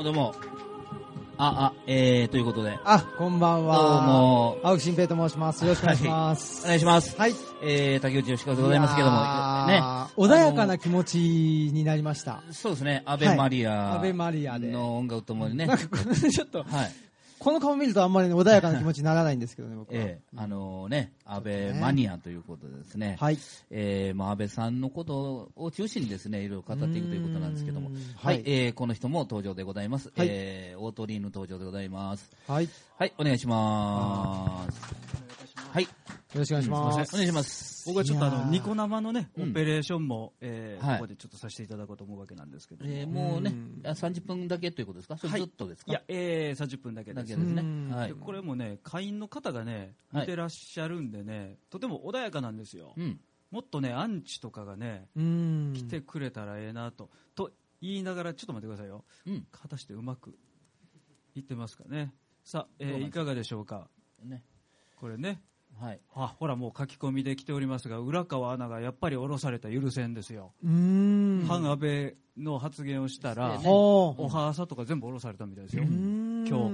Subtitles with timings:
[0.00, 0.34] もどうも。
[1.36, 2.78] あ、あ、えー、ということで。
[2.84, 3.76] あ、こんばんは。
[3.76, 5.62] どうも青木新平と申します。
[5.62, 6.64] よろしくお願いします。
[6.64, 7.18] お願いします。
[7.18, 7.34] はい。
[7.62, 9.16] えー、竹内義和でございますけども。
[9.18, 12.42] いやー穏やかな気持ちになりました。
[12.50, 13.96] そうですね、アベマリア。
[13.96, 15.66] アベマリアでの音楽ともにね。
[15.66, 16.66] なんかこのちょっと、はい。
[17.40, 20.00] この顔見るとあんまりね穏やかな気持ちにならないんですけどね、僕は。
[20.00, 23.16] えー、あのね、安倍マニアということでですね。
[23.18, 23.38] はい。
[23.70, 27.98] えー、まあ安倍さんのことを中心にですね、いろいろ語っていくということなんですけどもうーん。
[28.14, 30.12] ははいい、えー、この人も登場でございます。
[30.14, 32.30] はいえー、オートリーヌ登場でございます。
[32.46, 32.64] はい。
[32.64, 34.94] よはい、お願いします。
[35.72, 35.88] はい、
[36.38, 37.14] ろしくお願いします。
[37.14, 37.84] お願いします。
[37.86, 39.50] 僕はちょっとあのニコ生のね、うん。
[39.50, 45.16] オペレーションも、えここでちょっとさせていただこうと思うわけなんですけど、えー、もうねうん、あ30分だけということですか？
[45.18, 45.40] それはい。
[45.40, 45.92] ずっとですか？
[45.92, 47.26] いや、えー、30分だけです。
[47.28, 48.14] だけですね。
[48.20, 50.22] これもね会員の方がねはい。
[50.22, 53.20] 見てらっしゃるんでね、とても穏やかなんですよ、うん。
[53.50, 55.08] もっとねアンチとかがね。
[55.16, 57.50] 来てくれたらええなと、と
[57.80, 59.04] 言いながらちょっと待ってくださいよ。
[59.26, 59.46] うん。
[59.50, 60.36] 果たしてうまく
[61.34, 62.12] いってますかね？
[62.44, 63.88] さあ、えいかがでしょうか？
[64.24, 64.44] ね。
[64.96, 65.40] これね
[65.80, 66.00] はい。
[66.14, 71.46] あほらもう書き込みで来ておりますが浦川アナがやっぱり降ろされた許せんですよ、うーん。
[71.46, 73.64] 反安倍の発言をしたら、ね。
[73.66, 76.66] おはさとか全部降ろされたみたいですよ、今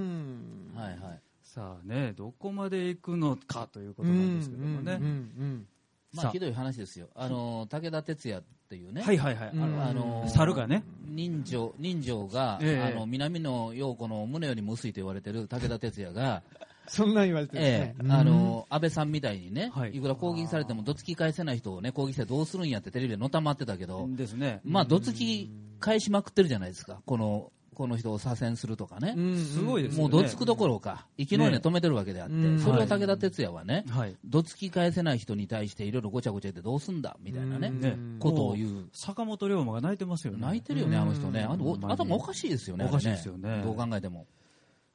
[0.75, 1.21] はいはい。
[1.41, 5.67] さあねどこまで行くのかということなんですけどもね、うんうん
[6.13, 7.07] まあ、ひどい話ですよ。
[7.15, 9.01] あの、武田鉄矢っていうね。
[9.01, 16.43] はいはいはい、うんあのあのー猿がね人情、人情が、ええあの、南野陽子の胸よりも薄いと言われてる武田鉄矢が、
[16.89, 18.13] そんなん言われてるんですえねえ。
[18.13, 19.91] あの、安倍さんみたいにね、はい。
[19.95, 27.01] いくら攻撃されても、どつき返せない人をね、攻撃してどうするんやってテレビでのたまってたけど、ですね、まあ、どつき返しまくってるじゃないですか。
[27.05, 29.13] この、この人を左遷するとかね。
[29.15, 30.05] うんすごいですね。
[30.05, 37.95] うどつくどころか、生きの根止めてるわけであって、ねそれを武田鉄矢はね、はい、どつき返せない人に対していろいろごちゃごちゃ言ってどうすんだみたいなね、ね。
[38.19, 38.89] ことを言う。
[38.93, 40.39] 坂本龍馬が泣いてますよね。
[40.41, 41.43] 泣いてるよね、あの人ね。
[41.43, 41.55] あ
[41.93, 42.85] 頭おかしいですよね。
[42.85, 43.61] おかしいですよね。
[43.63, 44.25] どう考えても。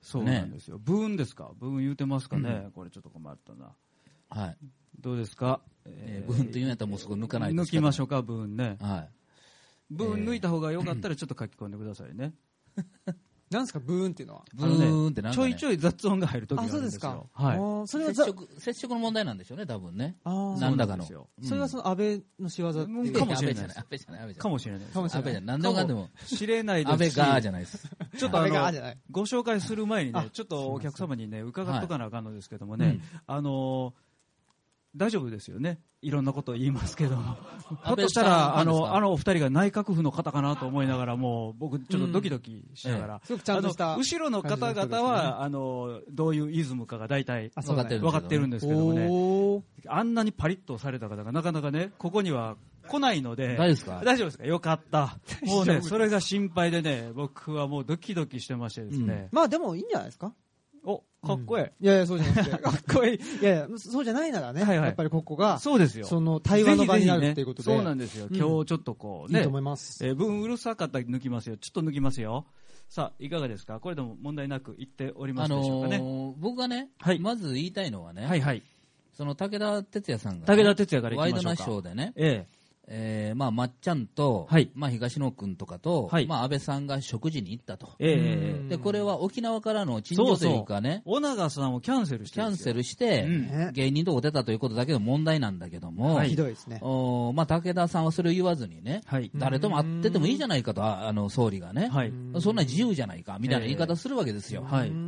[0.03, 1.53] そうなんですよ、ブーンですか？
[1.59, 3.73] ブーン言うてますかね、これちょっと困ったな。
[4.29, 4.57] はい。
[5.01, 8.07] どうですか、えー、ブーンと言うんやったらもうすぐ抜かないと抜きましょう。
[8.07, 8.77] うかブーンね。
[8.81, 9.09] はい。
[9.91, 12.33] ブーン抜いた方がよかったらちょっと書き込んでくださいね、
[13.59, 14.45] なんですか、ブーンっていうのは？
[14.55, 17.01] ブーンってなんか、ね、ちょいちょい雑音が入る時がああ、るんですよ。
[17.01, 17.45] そうですか。
[17.45, 17.89] はい。
[17.89, 20.17] それはざ、接触、接触の問題なんでしょうね、多分ね。
[20.25, 21.05] あー何らかの。
[21.05, 21.49] そうなんですよ。
[21.49, 23.13] それはその安倍の仕業ってうんいう。
[23.13, 24.35] かもしれない安倍じゃない、安倍じゃない、安倍じゃない。
[24.37, 24.93] かもしれないです。
[24.93, 25.21] かもしれない。
[25.21, 25.59] 安倍じゃない。
[25.59, 25.75] 何でも。
[25.75, 26.93] かんでも、知れないですし。
[26.93, 27.89] 安倍がじゃないです。
[28.19, 28.99] ちょっとあ安倍がのじゃない。
[29.11, 33.01] ご紹介する前にねあ、ちょっとお客様にね、伺っとかなあかんのですけどもね。
[33.27, 33.93] あのー
[34.95, 35.81] 大丈夫ですよね。
[36.03, 37.37] いろんなことを言いますけど も。
[37.85, 43.21] ひょっとしたら、あの、あのお二人が内閣府の方かなと思いながら、もう、僕、ちょっとドキドキしながら。
[43.25, 49.63] すごくちゃんとしたあの後ろの方々は、あの、どういうイズムかが大体あ分かってるんですけどもね。
[49.89, 52.57] あんなにパリッとされた方がなかなかね、ここには
[52.89, 53.57] 来ないので。
[53.57, 54.03] 大丈夫ですか？
[54.05, 54.45] 大丈夫ですか？
[54.45, 55.19] よかった。
[55.47, 59.29] もうね、それが心配でね、僕はもうドキドキしてましてですね。
[59.33, 60.27] まあでもいいんじゃないですか？
[60.29, 60.33] お、
[61.25, 61.65] かっこいい。
[61.65, 62.59] いやいや、そうじゃなくて。
[62.63, 63.21] かっこいい。
[63.41, 64.65] いやいや、そうじゃないならね。
[64.65, 66.07] はいはいやっぱりここが、そうですよ。
[66.07, 67.67] その対話の場になるっていうことで。
[67.67, 68.27] ぜひぜひねそうなんですよ。
[68.29, 70.05] うん今日ちょっとこうねいいと、思います。
[70.05, 71.57] えー分うるさかったら抜きますよ。
[71.57, 72.47] ちょっと抜きますよ。
[72.89, 73.79] さあ、いかがですか？
[73.81, 75.99] これでも問題なく言っておりまあすでしょうかね。
[75.99, 78.63] のー僕がね、はいまず言いたいのはね、はいはい。
[79.13, 81.89] その武田鉄矢さんがね、武田鉄矢からワイドナいきましょうか。
[81.89, 87.91] ショーでね、ええーまあ、まっちゃんと、はいまあ、東野君とかと、はいまあ、安倍さんが食事に行ったと。
[87.99, 92.73] えええうんで、これは沖縄からの陳情というかね、小長さんをキャンセルしてキャンセル。
[92.73, 96.79] ルして、うんね芸人とこ出たということだけの問題なんだけども、はいひどいですね。
[96.83, 99.31] おーまあ、武田さんはそれを言わずにね、はい。
[99.35, 102.13] 誰とも会っててもいいじゃないかと、ああの総理がね、はい。
[102.41, 104.65] そんな自由じゃないかみたいな言い方するわけですよ。
[104.65, 104.89] はい。
[104.89, 104.99] いね、う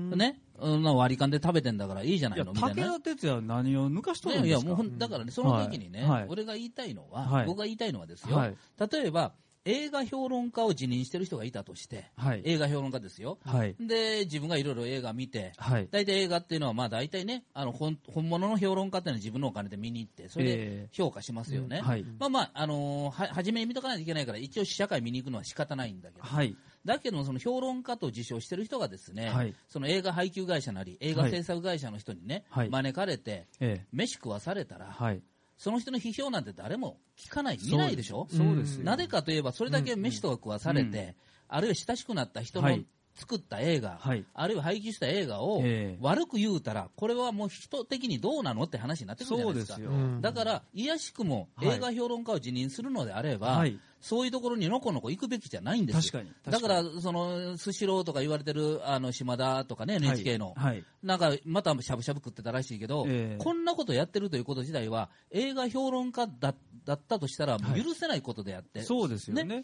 [0.40, 2.84] んな割り勘で食べてんだからいいじゃないや、のみたいな。
[2.92, 4.68] 武田鉄矢は何を抜かしとるんね、いやですか？
[4.68, 8.56] もうほんだからね、その時にね、はいはい俺が言いたいのは、はい僕が言いたいのはですよ、はい。
[8.90, 9.32] 例えば
[9.66, 12.42] 映画評論家を辞任してる人がいたとして、はい。
[12.44, 13.38] 映画評論家ですよ。
[13.46, 13.74] はい。
[13.80, 15.88] で、自分がいろいろ映画見て、はい。
[15.90, 21.80] 大体映画っていうのは、まあ大体ね、あの本本物の評論家っていうのは自分のお金で見に行って、それでえ評価しますよね。
[21.80, 22.04] はい。
[22.18, 26.54] まあまあ、あのーは初めに見とかないといけないから、一応試写会見に行くのは仕方ないんだけど、はい。
[26.84, 29.54] だけど、その評論家と自称してる人がですね、はい。
[29.68, 32.70] その映画配給会社なり、映画制作会社の人にね、はい。
[32.70, 33.86] 招かれて、ええ。
[33.92, 35.22] 飯食わされたら、はい。
[35.56, 38.26] その人の批評なんて誰も聞かない、見ないでしょ？
[38.30, 38.84] そうですよ。
[38.84, 41.16] なぜかといえば、それだけ飯とか食わされて、
[41.48, 42.84] あるいは親しくなった人のはい
[43.14, 49.66] 作った映画、はいあるいは配給した映画をええ悪く言うたら、これはもう人的にどうなのって話になってくるじゃないでか。
[49.74, 49.90] そうですすよ。
[49.90, 56.02] うんだから、いやしくもはい映画評論家を辞任するのであれば、はいそういうところにのこのこ行くべきじゃないんですよ。
[56.02, 56.30] 確かに。
[56.44, 60.52] だか確ら、その、スシローとか言われてる、あの、島田とかね、に NHK の。
[60.54, 60.84] はい。
[61.02, 69.42] なんか、またしゃぶしゃぶ食ってたらしいけど、ええこんなことやってるということ自体は、映画評論家だだったとしたら、許せないことであって、そうですよね。
[69.42, 69.62] だから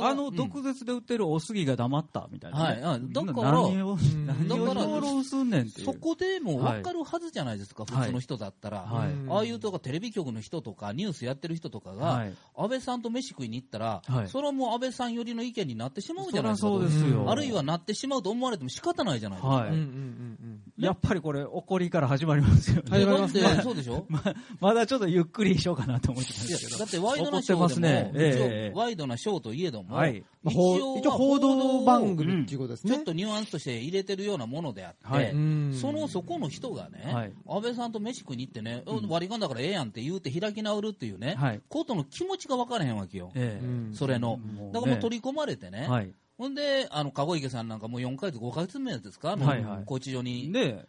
[0.00, 0.36] あのうん。
[0.36, 2.82] 毒舌で売ってるおすぎが黙ったみたいな、ね。
[2.82, 2.96] はい。
[2.96, 4.16] うんだから何を、す
[5.44, 5.82] んねんって。
[5.82, 8.00] そこでも分かるはずじゃないですか、はい。
[8.00, 8.80] 普通の人だったら。
[8.80, 9.12] はい。
[9.12, 9.32] うん。
[9.32, 12.34] ああいうとかテレビ局の人とかニュースやってる人とかが、はい。
[12.56, 14.28] 安倍さんと飯食いに行ったら、はい。
[14.28, 16.68] それはもう安倍さん寄りの意見になってしまうじゃないですか。
[16.68, 17.30] そりゃそうですよ。
[17.30, 19.54] あるいはなってしまうと思われても仕方ないじゃないですか。
[19.54, 19.68] はい。
[19.68, 22.82] うんうんうんやっぱりこれ、怒りから始まりますよね。
[22.88, 23.42] 始まりますね。
[23.62, 24.06] そうでしょ？
[24.08, 24.22] ま
[24.60, 26.78] まだちょっとゆっくりしようかなと思ってたんいやですけど。
[26.78, 28.12] だってワイドなショーでも、ね。
[28.14, 30.24] ええ一応ワイドなショーといえども、はい。
[30.42, 32.94] まあほう一応報道番組っていうことですね。
[32.94, 35.30] ちょっとニュアンスとして入れてるようなものであって、はい。
[35.30, 35.74] うん。
[35.78, 37.32] そのそこの人がね、はい。
[37.46, 41.60] 安倍さんと飯食いに行ってね、割り勘だからええやんって言うて開き直るっていうね、はい。
[41.68, 43.64] ことの気持ちが分からへんわけよ、ええ。
[43.64, 44.40] うんそれの。
[44.72, 46.12] だからもう取り込まれてね、はい。
[46.38, 50.52] ほんで、あの、籠池さんなんかもう4ヶ月、5ヶ月目ですか、はいはい拘置所に。
[50.52, 50.86] で、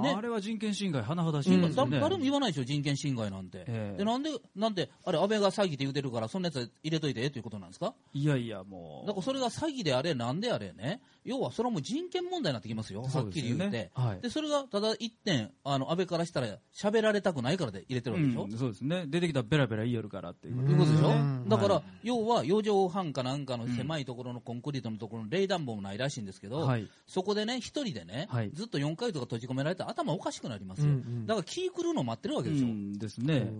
[0.00, 2.00] ねあれは人権侵害、甚だしいですだよね。
[2.00, 3.64] 誰も言わないでしょ、人権侵害なんて。
[3.68, 7.94] ええで、なんで、なんで、あれ、安倍が詐欺って言うてるから、そんなやつ入れといてええということなんですか？
[8.14, 9.06] いやいや、もう。
[9.06, 13.90] だからそれが詐欺であれ、なんであれね、要はそれはもう人権問題になってきますよ、はっきり言って。
[13.94, 14.20] はい。
[14.20, 18.44] で、それがただ一点、あの、安倍からしたら、喋られたくないからで入れてるわけでしょ？
[18.44, 19.04] うんそうですね。
[19.06, 21.48] 出てきたらベラベラ言いよるからっていうことでしょ、うん。
[21.48, 21.84] だから、はい。
[22.02, 26.88] 要は4畳半かなんかの狭いところのコンクリートのところに冷暖房もないらしいんですけど、はい。
[27.06, 28.50] そこでね、一人でね、はい。
[28.52, 31.26] ずっと4ヶ月とか閉じ込められたら頭おかしくなりますよ、うんうん。
[31.26, 33.52] だから気狂うの待ってるわけでしょ、ううんんですね。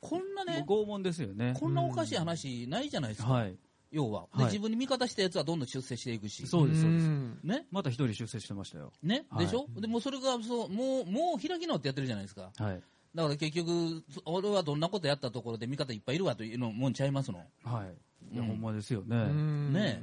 [0.00, 1.56] こんなね、拷問ですよね。
[1.58, 3.56] こんなおかしい話ないじゃないですか、はい。
[3.90, 7.06] 要は、ではい自分に味方したやつはどんどん出世していくし、そうです、そうです。
[7.06, 7.66] んね？
[7.70, 8.92] また一人出世してましたよ。
[9.02, 9.24] ね？
[9.30, 12.82] はいでしょ、でもうそれがそうもうもう開き直ってやってるじゃないですか、はい。
[13.14, 18.34] だから結局、俺はどんなことやったところで味方いっぱいいるわというのもんちゃいますの、はい。
[18.34, 19.16] いや、うんほんまですようね。
[19.24, 20.02] んね？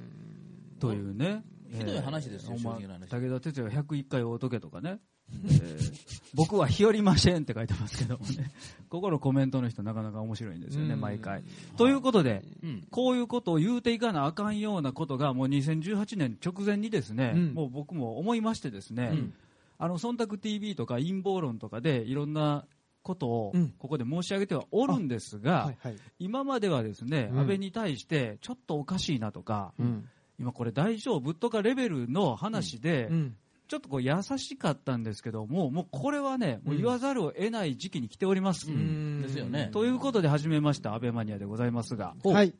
[0.80, 1.44] というね。
[1.72, 5.00] ひどい話ですよえーほんま正直な話武田鉄矢が101回会うとけとかね。
[5.32, 8.52] えー僕は日和ませんって書いてますけどもね。
[8.90, 11.02] ここのコメントの人なかなか面白いんですよね、うん。
[11.02, 11.44] 毎回。
[11.78, 17.54] ということで、うん、こういうことを言うていかなあかんようなことが、もう2018年直前にですね、うん。
[17.54, 19.34] もう僕も思いましてですね、うん。
[19.78, 22.66] あの、忖度 TV とか陰謀論とかでいろんな
[23.02, 23.70] ことをうん。
[23.80, 25.98] ここで申し上げてはおるんですが、はいはい。
[26.20, 27.40] 今まではですね、うん。
[27.40, 30.10] 安倍に対してちょっとおかしいなとか、うん。
[30.38, 33.36] 今これ大丈夫とかレベルの話で、うん
[33.68, 38.70] ちょっとこう優しかったんですけども、もうこれはね、もううん言わざるを得ない時期に来ております。
[38.70, 42.54] うんですよねということで始めました、安倍マニアでございますが、はい。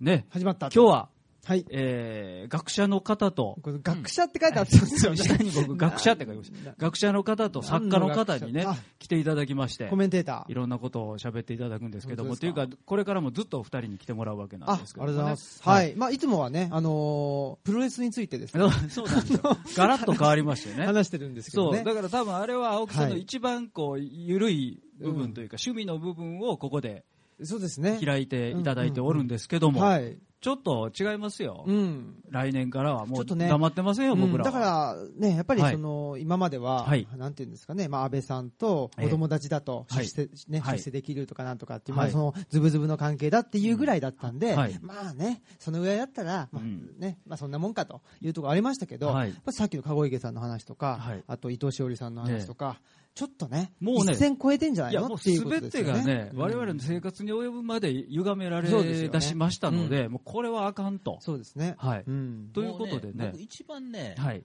[0.00, 0.70] ね、始まった。
[0.74, 1.08] 今日は、
[1.44, 1.64] はい。
[1.70, 5.16] えー学者の方と、学者って書いてあったんですよね。
[5.18, 6.74] 下に僕、学者って書きました。
[6.78, 8.66] 学者の方と作家の方にね
[8.98, 10.50] 来ていただきましてコ、メンテーター。
[10.50, 15.12] いろんなことを喋っていただくんですけども、というか、これからもずっとお二人に来てもらうわけなあ、あんですけども、ね。
[15.12, 15.62] りがとうございます。
[15.62, 15.94] はい。
[15.96, 19.40] まあ、いつもはね、あのープロレスについてですね、そうなんですよ。
[19.76, 20.86] ガラッと変わりましてね。
[20.86, 21.84] 話してるんですけそう、どね。
[21.84, 27.04] だから多分あれは青木さんのはい一番こう、緩い部分というか、趣味の部分をここで
[27.42, 27.98] そうですね。
[28.04, 30.18] 開いていただいておるんですけども、はい。
[30.40, 31.64] ちょっと違いますよ。
[31.66, 32.14] うん。
[32.30, 33.48] 来年からはもうちょっとね。
[33.48, 34.06] 黙ってません。
[34.06, 34.50] よ、僕らは。
[34.50, 34.96] うんだから
[35.28, 35.72] ね、やっぱりはい。
[35.72, 37.06] その、今までは、はい。
[37.16, 39.06] なんていうんですかね、まあ、安倍さんとええ。
[39.06, 40.06] お友達だとはい。
[40.06, 40.78] 出世、ね、はい。
[40.78, 42.06] 出世できるとかなんとかっていう、はい。
[42.06, 44.78] まあ、その、ズブズブの関係だっていうぐらいだったんで、はい。
[44.80, 46.94] まあね、そのぐらいだったら、まあうん。
[46.98, 49.14] ね、まあそんなもんかというところありましたけど、
[49.50, 51.24] さっきの籠池さんの話とか、はい。
[51.26, 52.80] あと伊藤詩織さんの話とか、
[53.14, 55.84] ちょっとね、もうね一線超えてんじゃないいや、もうのっていうことすべて。
[55.84, 61.18] がね、うん我々の生活に及ぶまで歪められそうですよね出しましたので、もうこれはあかんと。
[61.20, 61.74] そうですね。
[61.78, 62.50] はいうん。
[62.52, 64.44] ということでね一番ね、はい。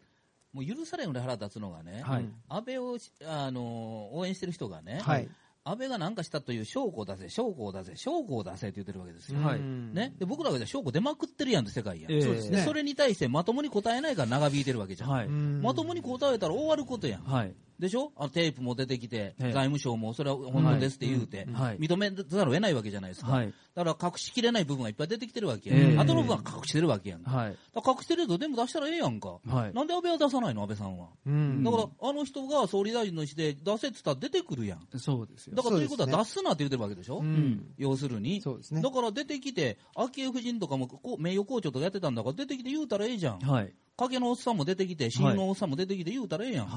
[0.51, 2.25] もう許されんぐらい腹立つのがね、はい。
[2.49, 5.29] 安倍をあの応援してる人がね、はい。
[5.67, 9.41] 安倍が何かしたという証拠を出せ、証拠を出せ、証拠を出せって言ってるわけですよ。
[9.41, 15.25] はいうんね、で僕らは証拠出まくってるやんって世界やん、ええそうですねでそれに対してまともに答えないから長引いてるわけじゃん、はい。
[15.25, 17.55] うんまともに答えたら終わることやん、はい。
[17.79, 18.11] でしょ？
[18.15, 19.51] あのテープも出てきて、ええ。
[19.51, 21.77] 財務省もそれは本当ですって言うて、はい。
[21.77, 23.53] 認めざるを得ないわけじゃないですか、はい。
[23.73, 25.97] だから隠しきれない部分がいっぱい出てきてるわけやん、ええ。
[25.97, 29.73] 後の部分は隠してるわけやん、隠してると全部出したらええやんか、はい。
[29.73, 31.09] なんで安倍は出さないの、安倍さんは。
[31.25, 31.63] うん。
[31.63, 34.87] だから、あの人が総理大臣の意思で出せって言ったら出てくるやん。
[34.97, 35.55] そうですよ。
[35.55, 35.63] だ。
[35.63, 37.73] からということは出すなって言ってるわけでしょ、うん。
[37.77, 38.41] 要するに。
[38.41, 38.81] そうですね。
[38.81, 43.39] だから出てきて、昭恵夫人とかもこう名誉校長とかやってたんだから、出てきて言うたらええじゃん。
[43.39, 43.73] はい。
[43.97, 46.67] 影のおっさんも出てきて、親友のおっさんも出てきて言うたらええやん。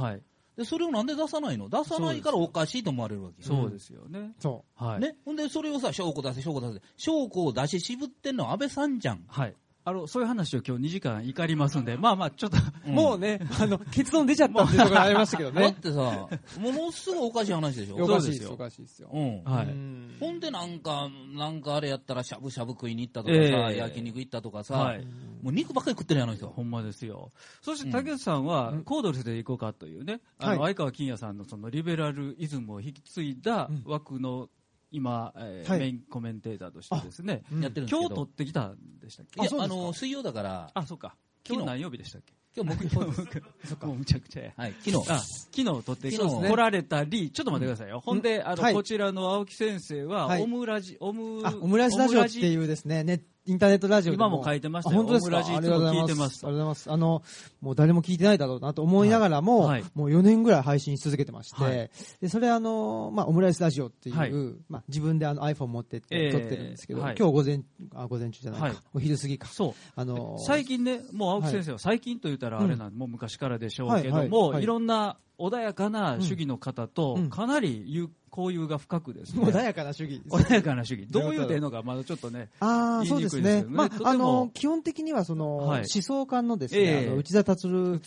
[0.59, 0.65] はい。
[0.65, 1.69] で、それをなんで出さないの？
[1.69, 3.49] 出さないからおかしいと思われるわけよ。
[3.49, 4.33] そうですよね。
[4.41, 5.01] そはい。
[5.01, 5.17] ね。
[5.25, 6.83] ほんで、それをさ、証拠出せ、証拠出せ。
[6.97, 9.25] 証拠を出し渋ってんのは安倍さんじゃん。
[9.29, 9.55] はい。
[9.89, 12.91] あの、そういう話を今日2時間怒りますんで、まあまあ、ちょっと、う。
[12.93, 15.73] もうね、あの、結論出ちゃったっていうところありましたけど だっね。
[15.81, 16.29] てさ、
[16.61, 17.97] ものすごいおかしい話でしょ？
[18.05, 19.11] おかしいですよ、おかしいですよ。
[19.13, 19.45] うん。
[19.45, 19.67] はい。
[19.67, 25.07] うんほんでなんか、なんかあれやったらしゃぶしゃぶ食いに行ったとかさ、ええ焼肉行ったとかさ、はい
[25.43, 26.49] もう肉ばっかり食ってるやんあの人。
[26.49, 27.31] ほんまですよ。
[27.63, 34.49] そして竹内さんはうんコードレスで行こうかというね、あの、はい相川金也さんのそのリベラルイズムを引き継いだ枠の
[34.91, 38.01] 今、えーはいメインコメンテーターとしてですね、うんやってるんですけど。
[38.01, 39.41] 今日取ってきたんでしたっけ？
[39.41, 41.15] いやあそうですかあの、水曜だから、あ、そうか。
[41.47, 42.33] 昨日今日何曜日でしたっけ？
[42.57, 43.77] 今日木曜です。
[43.87, 44.53] もうむちゃくちゃや。
[44.57, 45.11] はい、昨日。
[45.13, 48.01] あ昨日取ってき昨日ね来られたり、ちょっと待ってくださいよ。
[48.01, 52.53] ほんで、あの、はいこちらの青木先生は、はいオムラジ、オム、あ、オムラジラジオってう。
[52.53, 55.01] いうですね、ね、インターネットラジオで今も書いてましたよ。
[55.01, 55.39] あ本当ですか？
[55.39, 55.97] ありがとうございます。
[55.97, 56.93] いつも聞いてますありがとうございます。
[56.93, 57.23] あの、
[57.63, 59.81] もう誰も聞いてないだろうなと思いながらも、はい。
[59.81, 61.91] はいもう4年ぐらい配信し続けてまして、はい。
[62.21, 64.33] で、それあの、まあ、オムライスラジオっていう、はい
[64.69, 67.63] まあ、自分であの iPhone 持ってってええ撮ってるんですけど、はい今日午前、
[67.95, 68.77] あ、午前中じゃないか、はい。
[68.95, 69.49] お昼過ぎか。
[69.49, 69.75] そう。
[69.97, 74.63] あの、最近ね、もう青木先生は最近と言ったらあれなん、もう昔からでしょうけども、はいはいはい。
[74.63, 79.45] いろんな穏やかな主義の方とうん、かなり有交友が深くですね。
[79.45, 80.23] 穏やかな主義。
[80.29, 81.07] 穏やかな主義。
[81.11, 83.43] どういう点のかまだちょっとね、ああ、言いにそうですね。
[83.43, 88.01] くいですけどねまあ、あの、基本的にはその、はい思想家のですね、内田達内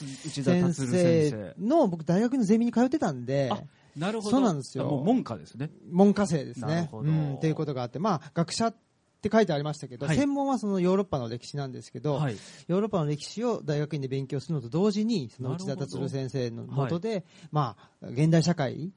[0.43, 1.55] 田先生生。
[1.59, 3.61] の、僕大学のゼミに通ってたんで、あ
[3.97, 4.37] なるほど。
[4.37, 5.69] そうなんですよもう門下ですね。
[5.89, 6.67] 文科生ですね。
[6.67, 8.90] なるほどうん、っていうことがあって、まあ、学者って
[9.29, 12.37] 書いてありましたけど、はい専門はそのヨーロッパの歴史なんですけど、はい。
[12.67, 18.91] ヨーロッパの歴史を大学院で勉強するのと同時に、その内田達先生のもとで、まあ、現代社会。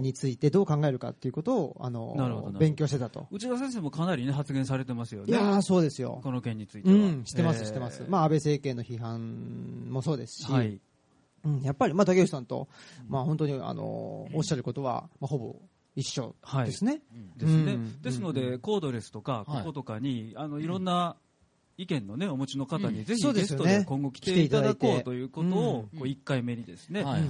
[0.00, 3.26] についてどう考えるかっていうことを、あの勉強してたと。
[3.30, 5.28] 内田先生もかなりね、発言されてますよね。
[5.28, 6.20] いやー、そうですよ。
[6.22, 6.94] この件については。
[6.94, 8.04] うん、してます、えーしてます。
[8.08, 10.80] まあ、安倍政権の批判もそうですし、はい。
[11.44, 12.68] うん、やっぱり、まあ、竹内さんと、
[13.08, 15.56] まあ、本当に、あの、おっしゃることは、まあ、ほぼ
[16.00, 16.66] 一緒はい。
[16.66, 17.02] ですね。
[17.36, 17.74] ですね。
[17.74, 18.02] うん。
[18.02, 19.64] ですので、コードレスとか、こはい。
[19.64, 21.16] ことかに、あの、いろんな
[21.76, 22.94] 意見のね、お持ちの方うん。
[22.94, 25.98] に、ぜひゲストで今後来ていただこうということを、うん。
[25.98, 27.22] こう1回目にですね、はい。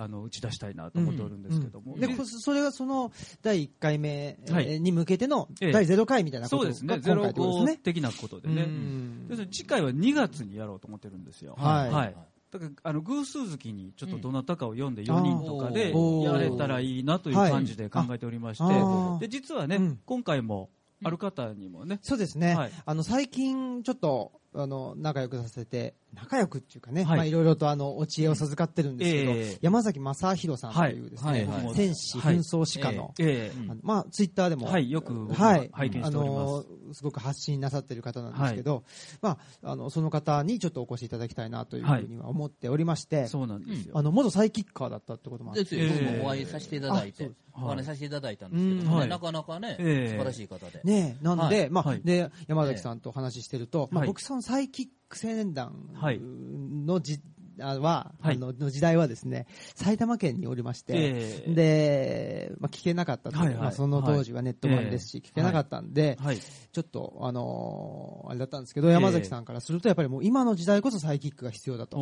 [0.00, 1.98] あの、打ち出したいなと思っておるんですけども。
[1.98, 3.10] で、こそれがその
[3.42, 4.38] 第1回目
[4.80, 5.72] に向けてのええ。
[5.72, 7.76] 第0回みたいなことがそうですね、ゼ今ロ。
[7.82, 8.62] 的なことでうね。
[8.64, 9.26] ん。
[9.26, 11.56] ですので次回は2月にやろうと思ってるんですよ。
[11.58, 11.90] はい。
[11.90, 12.16] はい。
[12.50, 16.20] だから、あの、偶数月にちょっとどなたかを読んで4人とかでうん。
[16.22, 20.00] やれたらいいなという感じで考えておりまして、はいで、実はね、うん。
[20.06, 20.70] 今回も
[21.04, 22.54] ある方にもね、そうですね。
[22.54, 22.70] はい。
[22.84, 27.16] あの、最近、ちょっと、あの、仲良くさせて、仲良くっていうかね、はい。
[27.18, 29.58] まあ、いろいろと、あの、お知恵を授かってるんですけど、ええ。
[29.60, 31.64] 山崎正弘さんというですね、はいはい。
[31.66, 31.74] はい。
[31.74, 35.70] 戦士紛争史家の、えうんあのまあ、ツイッターでも、はい、よく僕は、はい。
[35.70, 36.40] 拝見しております。
[36.40, 36.64] あの
[36.94, 38.84] すごく発信なさってる方なんですけど、
[39.20, 43.98] まあ、あのその方にちょっとお越しいただきたいなというふうには思っておりまして、そうなんですよ。
[43.98, 45.76] あの元サイキッカーだったってこともあって。
[45.76, 45.88] ええ。
[45.88, 47.32] 僕もお会いさせていただいて、はい。
[47.60, 49.08] お話しさせていただいたんですけどもね、はい。
[49.08, 50.08] なかなかね、ええ。
[50.10, 50.80] 素晴らしい方で。
[50.84, 51.70] ねえなんで、はい。
[51.70, 52.02] まあ、はい。
[52.02, 54.08] で、山崎さんとお話ししてると、まあ、はい。
[54.08, 57.20] 僕そのサイキック青年団はいのじ、
[57.60, 58.36] あは、はい。
[58.36, 61.54] あのの時代はですね、埼玉県におりまして、ええ。
[61.54, 63.36] で、まあ、聞けなかったと。
[63.36, 63.56] はいはい。
[63.56, 66.38] まあ、その当時はネット版ですし、聞けなかったんで、はい。
[66.38, 71.98] ちょっと、あのーあれだったんですけど、山崎さんからすると、やっぱりもう今の時代こそサイキックが必要だと。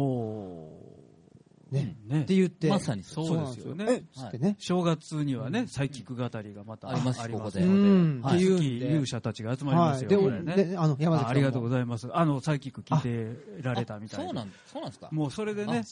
[1.71, 1.97] おね。
[2.09, 2.23] ーね。
[2.23, 3.39] って言って、まさにそう。
[3.39, 3.75] ですよ。
[3.75, 4.57] ねなんですよえつってね。
[4.59, 7.65] 正月にはね、サイキック語りがまたありますありますここで。
[7.65, 10.55] っていう勇者たちが集まりますよ、で、これね。
[10.55, 11.11] であの、山崎さん。
[11.11, 12.09] もあありがとうございます。
[12.13, 14.25] あの、サイキック聞いてられたみたいで。
[14.27, 15.09] そうなんそうなんですか。
[15.11, 15.83] もうそれでね、あ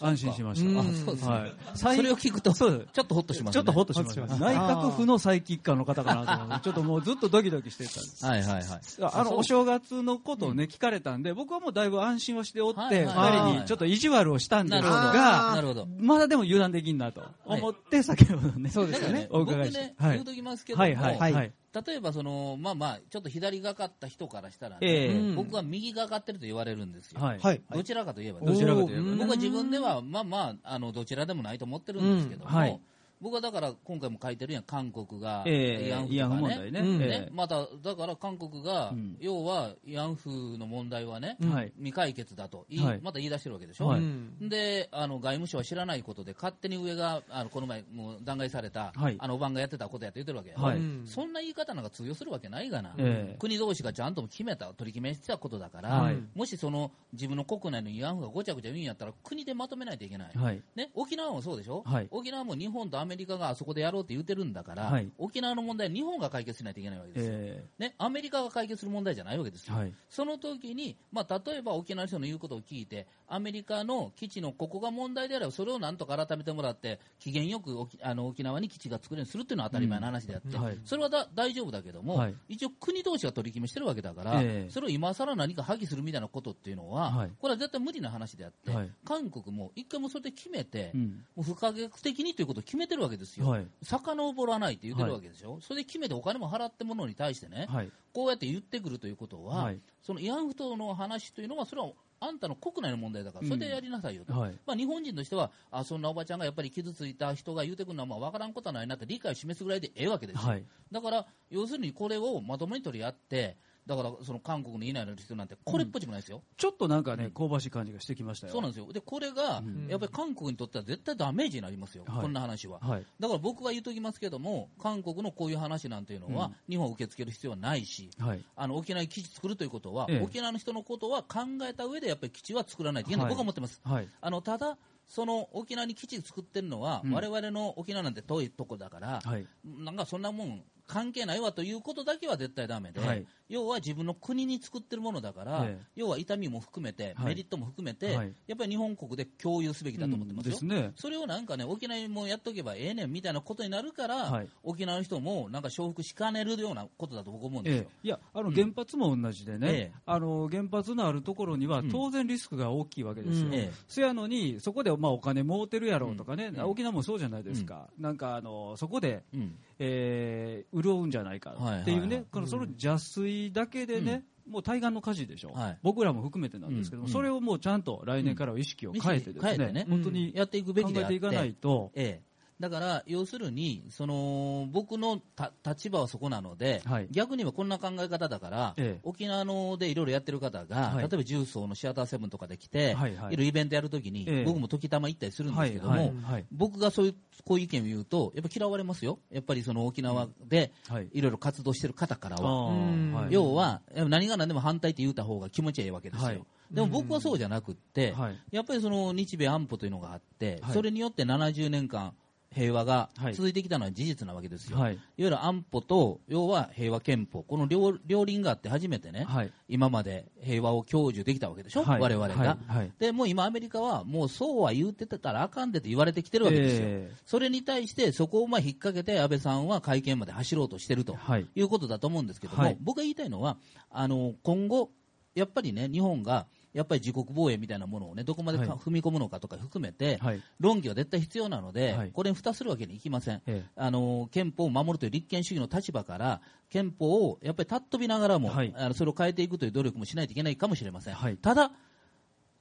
[0.00, 0.68] 安心しました。
[0.68, 1.96] うんあそうですねはい。
[1.96, 3.54] それを聞くと、ちそうょっとほっとしますね。
[3.54, 4.24] ちょっとほっとしました。
[4.36, 8.26] 内閣府のサイキッカーの方かなと思って、 ちょっともうずっとドキドキしてたんです。
[8.26, 8.64] はいはいはい。
[9.12, 14.82] あの、お正月のことをね、聞かれたんで、僕はもうだいぶ安心をしておって、二はいはい人にちょっと意地悪をしたんです。
[14.82, 15.86] が、なるほど。
[15.98, 18.70] まだでも油断できんなと思って、先ほどね。
[18.70, 19.28] そうですよね。
[19.30, 21.52] お僕伺いしてね、はい言うときますけども、はいはいはいはい。
[21.86, 25.18] 例えばその、まあまあ、ちょっと左がかった人からしたらね、ええ。
[25.18, 25.34] うん。
[25.34, 27.20] 僕は右がかってると言われるんですよ。
[27.20, 27.40] はい。
[27.40, 27.62] はい。
[27.72, 29.16] どちらかといえばね、どちらかといえばね。
[29.16, 32.56] 僕は自分では、まあまあ、あの、どちらでもないと思ってるんですけども、うん。
[32.56, 32.80] はい
[33.20, 36.80] 僕はだから今回も書いてるやん、韓国が、ええ慰安婦問題ね。
[36.80, 37.02] うん。
[37.02, 39.16] えね、また、だから韓国が、うん。
[39.20, 41.72] 要は慰安婦の問題はね、えはい。
[41.76, 42.66] 未解決だと。
[42.68, 43.00] 言い、はい。
[43.02, 43.86] また言い出してるわけでしょ？
[43.86, 44.00] はい。
[44.00, 44.48] うん。
[44.48, 49.16] であの外務省は知らないことで勝手に上があのこの前もう弾劾された、はい。
[49.18, 50.78] あのおばんがやってたことやって言ってるわけや、はい。
[50.78, 56.16] うんそんな言い方なんか通用するわけないがな、ええ国同士がちゃんと決めた取り決めしてたことだから、はい。
[56.34, 60.62] もしその自分の国内の慰安婦がごちゃごちゃ言うんやったら国でまとめないといけない、はい。
[60.74, 62.08] ね、沖縄もそうでしょ、はい。
[62.10, 65.10] 沖縄も日本とアメリカがあそこでやろうって言ってるんだから、はい。
[65.18, 69.92] 沖縄の問題は日本が解決しないといけないわけですよ、えね、アメリカが解決する問題じゃないわけですよ、えはい。
[70.08, 91.24] その時に、まあ、例えば沖縄の人の言うことを聞いて、アメリカの基地のここが問題であれば、それをなんとか改めてもらって、機嫌よく沖あの沖縄に基地が作れるようにするっていうのは当たり前の話であって、うんはいそれはだ大丈夫だけども、はい一応、国同士が取り決めしてるわけだから、ええそれを今更何か破棄するみたいなことっていうのは、はいこれは絶対無理な話であって、はい韓国も一回もそれで決めて、うん。
[91.36, 93.48] もう不可逆的にということを決めてるわけですよ。
[93.48, 93.66] はい。
[93.82, 97.90] 遡らないって言ってるわけでしょ、それで決めてお金も払ってものに対してね、はい。
[98.12, 101.90] こうやって言ってくるということは、はいその慰安婦との話というのは、それは
[102.24, 104.52] あんたの国内の問題だから、それでやりなさいよと、はい。
[104.66, 110.64] まあ、日本人としては、あそんなおばちゃんがやっぱり傷ついた人が言うてくるのは、まあ、分からんことはないなって理解を示すぐらいでええわけですよ、はい。
[110.90, 116.42] だから要するにこれをまともに取り合って、だからその韓国のいないの人なんて、これっぽっちもないですよ。
[116.56, 118.52] ちょっとなんかね、香ばしい感じがしてきましたよ。
[118.52, 122.78] そうなんですよでこれが、んやっぱり韓国にとっては絶対ダメージになりますよ、はいこんな話は。
[122.80, 123.06] はい。
[123.20, 128.44] だから僕は言うときますけども、韓国のこういう話なんていうのは、日本を受け付ける必要はないし、はい。
[128.56, 133.80] あの沖縄に基地作るということは、ええ沖縄の人のことは考えた上でやっぱり基地は作らないといけないとはい僕は思ってます。
[133.84, 134.08] はい。
[134.20, 139.46] あのただその沖縄に基地作ってるのは、うん我々の沖縄なんて遠いとこだから、はい。
[139.64, 145.84] なんかそんなもん関係ないわということだけは絶対だめで、はい要は自分の国に作ってるものだから、ええ。
[145.96, 147.26] 要は痛みも含めて、はい。
[147.26, 148.32] メリットも含めて、はい。
[148.46, 150.52] やっぱり日本国で共有すべきだと思ってますよ。
[150.52, 150.92] ですね。
[150.96, 154.48] それをなんかね、沖縄にもやっとけばええねんみたいなことになるから、はい。
[154.62, 157.82] 沖縄の人もなんか承服しかねるようなことだと僕思うんですよ。
[157.82, 157.88] え。
[158.04, 159.92] え、いやあの原発も同じでね、ええ。
[160.06, 161.90] あの原発のあるところにはうん。
[161.90, 163.54] 当然リスクが大きいわけですよ、うん。
[163.54, 163.72] ええ。
[163.88, 166.60] そやのに、そこでまあお金儲てるやろうとかね、うん。
[166.64, 169.58] 沖縄もそうじゃないですか、なんかあのそこで、うん。
[169.78, 172.98] えー潤うんじゃないかっていうね、はいはいその邪
[173.34, 175.78] 水だけでね、もう対岸の火事でしょ、はい。
[175.82, 177.12] 僕らも含めてなんですけども、うん。
[177.12, 181.14] それをもうちゃんと来年からは意識を変えてですね、本当にやっていくべ考きであって。
[181.14, 182.33] えていかないと、ええ、
[182.64, 187.08] だから、要するに、その僕のた立場はそこなので、はい。
[187.10, 189.00] 逆に言えばこんな考え方だから、ええ。
[189.02, 190.98] 沖縄のでいろいろやってる方が、はい。
[191.00, 193.34] 例えば重曹のシアターセブンとかで来て、はいはい。
[193.34, 194.44] いろいろイベントやるときに、ええ。
[194.44, 196.46] 僕も時たま行ったりするんですけども、はいはいはい。
[196.52, 201.08] 僕がそういうこういう意見を言うと、やっぱ嫌われますよ、やっぱりその沖縄ではい。
[201.12, 202.72] いろいろ活動してる方からあは。
[202.72, 203.26] ーはい。
[203.30, 206.26] 要は、何が何でも反対って言った方が気持ちいいわけですよ。
[206.26, 206.42] はい。
[206.70, 208.38] でも僕はそうじゃなくって、はい。
[208.50, 210.72] やっぱりその日米安保というのがあって、はい。
[210.72, 212.14] それによって70年間、
[212.54, 213.34] 平和がはい。
[213.34, 214.78] 続いてきたのは事実なわけですよ。
[214.78, 214.94] はい。
[214.94, 219.52] い、わゆる安保と、要は平和憲法、この両両輪があって初めてね、はい。
[219.68, 222.00] 今まで平和を享受できたわけでしょ、はい。
[222.00, 222.34] 我々が。
[222.36, 222.76] はい。
[222.78, 222.92] はい。
[222.98, 226.82] でもう今、アメリカはもうそうは言うてたらあかんでと言われてきてるわけですよ。
[226.86, 227.16] ええ。
[227.26, 231.46] それに対して、そこをまあ引っ掛けて、安倍さんは会見まで走ろうとしてるとはい。
[231.54, 232.76] いうことだと思うんですけども、はい。
[232.80, 233.58] 僕が言いたいのは、
[233.90, 234.90] あの今後、
[235.34, 238.78] やっぱりね、日本がやっぱり自国防衛みたいなものをね、どこまでかはい。
[238.78, 240.42] 踏み込むのかとか含めて、はい。
[240.58, 242.10] 論議は絶対必要なので、はい。
[242.10, 243.36] これに蓋するわけにいきません。
[243.46, 243.70] ええ。
[243.76, 248.74] あの憲法を守るという立憲主義の立場から、憲法をやっぱりたっ飛びながらも、はい。
[248.76, 251.14] あのそれを変えていくという努力もしないといけないかもしれません。
[251.14, 251.36] はい。
[251.36, 251.70] ただ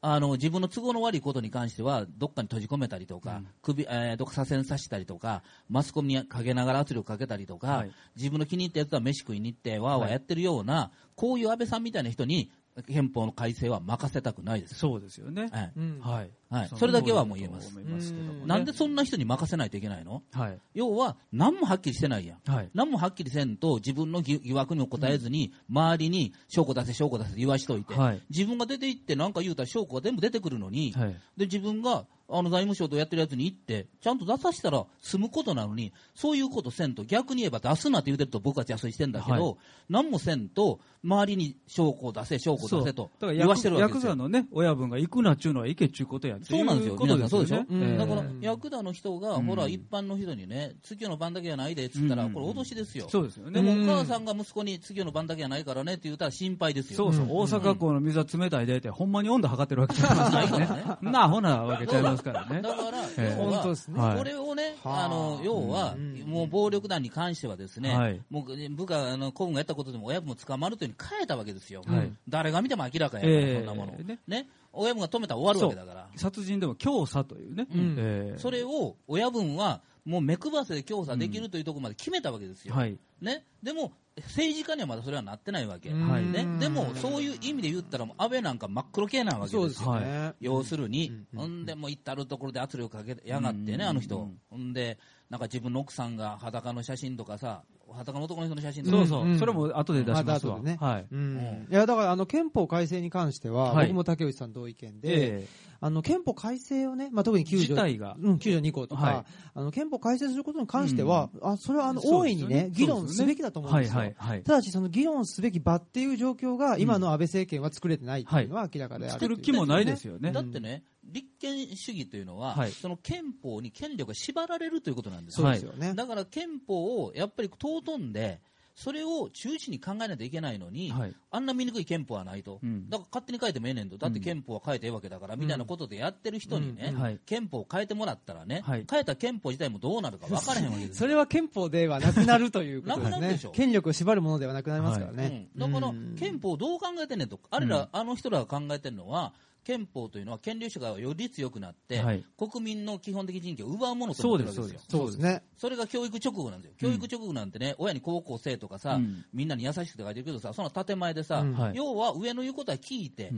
[0.06, 7.92] あの自分の都合の悪いことに関しては、どっかに閉じ込めたりとか、首えーどっか左遷させたりとか、マスコミにかけながら圧力かけたりとか、はい。
[8.18, 12.52] 自分の気に入ったやつは飯食いに行って、わーわーやってるような、こういう安倍さんみたいな人に、
[12.88, 14.76] 憲法の改正は任せたくないです。
[14.76, 15.50] そうですよね。
[15.52, 16.32] はいうんはい。
[16.52, 20.24] のはいそれだけはもう言えますますねなんでそんな人に任せないといけないの？
[20.32, 20.60] はい。
[20.74, 22.52] 要は、何もはっきりしてないやん。
[22.52, 22.70] はい。
[22.74, 31.16] 何もはっきりせんと、自分の疑疑惑に答えずに、周りに証拠出せ、証拠出せって言わしといて、はい自分が出て行って、何か言うたら証拠が全部出てくるのに、はい。
[31.38, 39.56] で自分があの財務省とやってるやつに行って、ちゃんと出させたら済むことなのに、そういうことせんと、逆に言えば出すなって言うてると僕は邪推してんだけど、はい。
[39.90, 44.12] 何もせんと、周りに証拠を出せ、証拠を出せとだから言わしてるわけヤクですよ。
[44.12, 47.84] ザのね、親分が行くなっちゅうのは行けっちゅうことやってそうなんですよ、皆さん、そうでしょ、うん。
[47.84, 49.46] ええだから、ヤクザの人が、うん。
[49.46, 52.34] ほら、一般の人にね、月夜の晩だけやないでっつったら、うん。
[52.34, 53.08] これ、脅しですよ。
[53.10, 53.52] そうですよね。
[53.52, 53.90] でも、うん。
[53.90, 56.98] お母さんが息子に次の晩だけやないからねって言ったら心配ですよ。
[56.98, 57.32] そうそう、うん。
[57.32, 60.98] 大阪港の水は冷たいでって、ほんまに温度測ってるわけじゃないですからね。
[61.12, 62.62] なあ、ほなわけちゃいますからね。
[62.62, 63.36] だから、ええ。
[63.38, 64.18] 要は本当ですねはい。
[64.18, 65.06] これをね、はあ。
[65.06, 66.20] あの要は、うん。
[66.26, 68.22] もう暴力団に関してはですね、はい。
[68.30, 72.12] もう部下、あの公務がやったことでも親分も捕まるというふうに変えたわけですよ、はい。
[72.28, 73.56] 誰が見ても明らかやから、ええ。
[73.58, 74.48] そんなもの、ねね。
[74.72, 78.38] 親分が止めたら終わるわけだから、殺人でも強査というね。
[78.40, 82.74] それを親分はもう目配せで調査できるというところまで決めたわけですよ。
[82.74, 82.98] はい。
[83.22, 86.26] ね、でも、政治家にはまだそれはなってないわけ、はい。
[86.26, 90.34] ね、でもそういう意味で言ったら、もう安倍なんか真っ黒系なわけですすよね。
[90.40, 93.82] 要するに、うんほんでもう至る所で圧力かけやがってね、うん。
[93.82, 95.00] あの人、ほんで、
[95.30, 99.40] なんか自分の奥さんが裸の写真とかさ、裸の男の人の写真とか、そうそう、うん。
[99.40, 100.60] それも後で出しますわ。
[100.60, 100.78] ね。
[100.80, 101.08] はい。
[101.12, 101.20] うん。
[101.20, 101.22] う
[101.68, 101.68] ん。
[101.72, 103.88] いやだからあの憲法改正に関しては、はい。
[103.88, 105.48] 僕も竹内さん同意見で、え
[105.86, 114.00] あの憲法改正をね、まあ、特に9条自体がうん、9条2項とか、はいあの憲法改正することに関しては、あそれはあの大いにね、議論すべきだと思うんはいですよ。
[114.00, 114.44] はいはい。
[114.44, 120.32] ただし、その議論すべき場っていう状況が、今の安倍政権は作れてないっていうのは明らかである、作る気もないですよね。
[120.32, 125.46] だってね、立憲主義というのは、はいその憲法に権力が縛られるということなんですよ。
[125.46, 125.94] そうですよね。
[125.94, 128.40] だから憲法をやっぱり尊んで、
[128.76, 131.14] それを中心に考えないといけないのに、はい。
[131.32, 132.90] あんな見にくい憲法はないと、うん。
[132.90, 137.00] だから勝手に変えてもええねんと、だって憲法は変えてええわけだから、みたいなことでやってる人にね、うん。
[137.00, 137.20] はい。
[137.26, 138.86] 憲法を変えてもらったらね、はい。
[138.90, 140.96] 変えた憲法自体もどうなるか分からへんわけですよ。
[140.96, 143.12] それは憲法ではなくなるということですね。
[143.12, 143.52] なくなるでしょ。
[143.52, 145.50] 権力を縛るものではなくなりますからね。
[145.56, 146.16] うん、だからうん。
[146.18, 152.24] 憲法をどう考えてんねんと、あれら、あの人らが考えてるのは、憲法というのは権利主義がより強くなって、はい。
[152.38, 154.80] 国民の基本的人権を奪うものと思ってるわけですよ。
[154.90, 155.44] そうですね。
[155.58, 156.78] それが教育直後なんですよ。
[156.78, 159.26] 教育直後なんてね、親に高校生とかさ、うん。
[159.34, 161.54] みんなに優しくて書いてるけどさ、その建前でさ、うん。
[161.54, 161.76] はい。
[161.76, 163.32] 要は上の言うことは聞いて、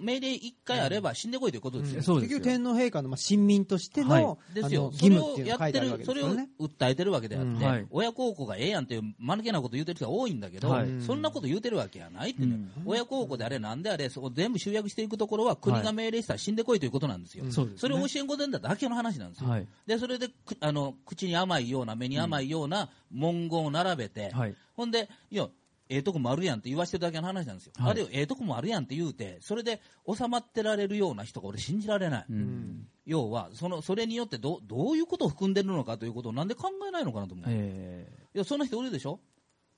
[0.00, 2.02] 命令一回あれば死んでこいということですよ。
[2.02, 2.38] そうですよ。
[2.38, 4.22] 結局天皇陛下のまあ親民としてはい。
[4.22, 4.54] のあの。
[4.54, 4.90] ですよ。
[4.92, 6.28] そ義務っていうれをやのが書いてあるわってる、それを。
[6.58, 7.62] 訴えてるわけであって、うん。
[7.62, 7.86] はい。
[7.90, 10.88] 親孝行がええやんっていう間抜けなこと言うてる人が多いんだけど、はい。
[11.00, 12.82] そんなこと言うてるわけやないってね、うん。
[12.86, 17.44] 親孝行であれなんであれ、そこ全部集約していくところは国が命令したら死んでこいということなんですよ。
[17.44, 19.50] うんそれを教えんこでんだだけの話なんですよ。
[19.50, 25.48] はいで、それでくあの口に甘いような、目に甘いような文言を並べて、はいほんで、いや、
[25.90, 27.72] ええとこもあるやんって言わしてるだけの話なんですよ。
[27.76, 32.24] はいあれをええとこもあるやんって言うて、それで収まってられるような人が俺信じられない。
[32.28, 37.46] うん要は、その、それによってどどういうことを含んでるのかということをなんで考えないのかなと思う。
[37.48, 39.18] えいや、そんな人おるでしょ？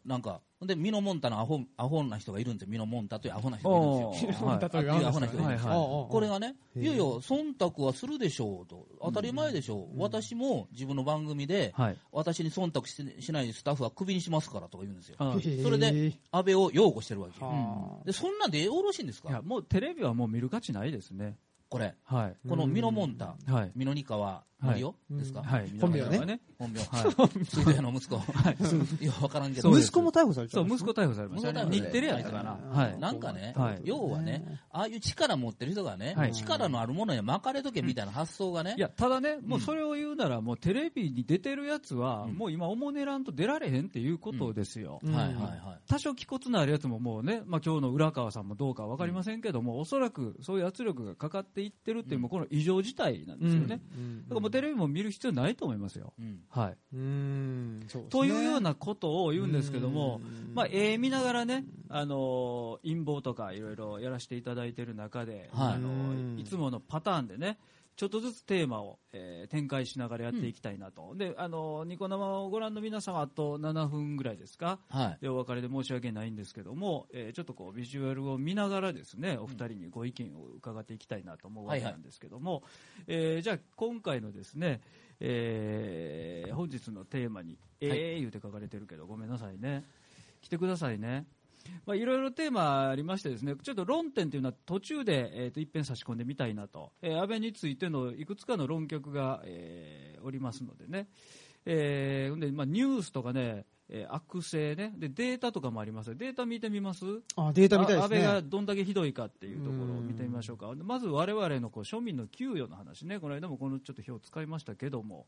[0.05, 2.69] なんか、で、ミノモンタのアホ、アホな人がいるんですよ。
[2.71, 4.31] ミノモンタというアホなー人がいるんですよ。
[4.31, 4.45] おー。
[4.45, 6.09] はいあっていうアホな人がいるんですよ。
[6.11, 11.97] これがね、いやいや、忖度はするでしょうと、当たり前でしょう、私も自分の番組で、はい。
[12.13, 15.17] 私に忖度ししないスタッフはクビにしますからとか言うんですよ、
[15.63, 17.33] それで安倍を擁護してるわけ
[18.05, 19.31] でそんなんでよろしいんですか？
[19.31, 21.37] いや、もうテレビはもう見る価値ないですね
[21.71, 22.49] これ、はい。
[22.49, 23.73] このミノモンタ、はい。
[23.77, 25.71] ミノニカワマリオですか、はい。
[25.81, 26.41] 本名はね。
[26.59, 27.45] 本名、はい。
[27.47, 29.07] ついでの息子、い。
[29.07, 29.71] や、分からんけど。
[29.71, 31.71] 息子も逮捕されてたそう息子逮捕されました。
[31.71, 32.59] 日テレやったかな。
[32.73, 32.99] はい。
[32.99, 33.81] なんかね、はい。
[33.85, 36.33] 要はね、ああいう力持ってる人がね、はい。
[36.33, 42.35] 力のあるものに巻かれとけみたいな発想がね、いやただね、もうそれを言うなら、もうテレビに出てるやつは、うん。
[42.35, 45.15] もう今、おもねらんと出られへんっていうことですよ、うん。
[45.15, 52.23] はいはいは多少気骨のあるやつももうね、まあ今日の浦川さんもどうか分かりませんけども、おそらくそういう圧力がかかっていってるっていう、うん。
[52.23, 54.23] もうこの異常事態なんですよね、うん。
[54.25, 56.12] だからもうテレビも見る必要ないと思いますよ。
[56.18, 56.40] い、うん。
[56.49, 57.85] はい、うん。
[57.88, 58.05] そね。
[58.11, 60.55] というようなことを言うんですけども、うん。
[60.55, 65.73] まあ、絵見ながらね、あのー陰謀とかいろいろやらせていただいている中で、はい。
[65.75, 66.37] あのうん。
[66.37, 67.59] ーいつものパターンでね、
[68.01, 82.63] ちょっとずつテーマを、えー展開しながらやっていきたいなと、であのーニコ生をご覧の皆さんはあと7分ぐらいですか、はい、でお別れで申し訳ないんですけども、えーちょっとこうビジュアルを見ながらですねお二人にご意見を伺っていきたいなと思うわけなんですけども、
[83.07, 84.81] えーじゃあ今回のですね、
[85.21, 89.85] えー本日のテーマに「えー」言うて書かれてるけどごめんなさいね。
[90.41, 91.27] 来てくださいね。
[91.87, 101.09] まあ、いろいろテーマありましてですね、ちょっと論点というのは途中で、えー、と一遍差し込んでみたいなと、えー安倍についてのいくつかの論曲が、えーおりますのでね、
[101.65, 104.93] えーでまあ、ニュースとかね、えー悪性ね。
[104.97, 106.15] で、データとかもあります。
[106.17, 107.05] データ見てみます？
[107.37, 115.27] あデータみたいですあ安倍がねどんだけひどいかっていうところを見てみましょうか、まず我々のこう庶民の給与の話ね、この間もこのちょっと表を使いましたけども、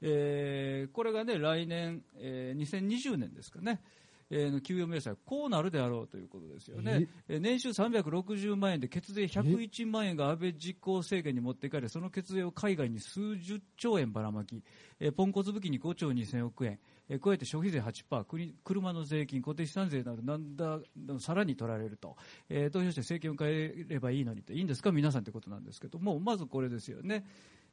[0.00, 3.80] えーこれがね、来年、えー2020年ですかね。
[4.30, 7.40] えーの給与明細こうなるであろうということですよね、えー。
[7.40, 14.62] 年収360万円で血税101万円が安倍実行政権に持っていかれその血税を海外に数十兆円ばらまき、
[15.00, 20.78] えーポンコツ武器に5兆2000億円、えー加えて消費税8%国車の税金固定資産税などなんだ
[21.18, 22.16] さらに取られると、
[22.48, 24.52] えー投票して政権を変えればいいのにと。
[24.52, 24.92] いいんですか？
[24.92, 27.24] 皆さんということなんですけどもまずこれですよね。